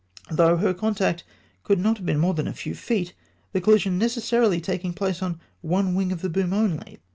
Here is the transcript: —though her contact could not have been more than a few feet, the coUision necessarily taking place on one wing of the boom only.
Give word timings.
—though 0.31 0.57
her 0.57 0.73
contact 0.73 1.23
could 1.63 1.79
not 1.79 1.97
have 1.97 2.05
been 2.07 2.17
more 2.17 2.33
than 2.33 2.47
a 2.47 2.53
few 2.55 2.73
feet, 2.73 3.13
the 3.53 3.61
coUision 3.61 3.99
necessarily 3.99 4.59
taking 4.59 4.93
place 4.93 5.21
on 5.21 5.39
one 5.61 5.93
wing 5.93 6.11
of 6.11 6.23
the 6.23 6.29
boom 6.29 6.53
only. 6.53 6.97